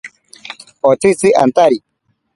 [0.91, 1.77] Otsitzi antari.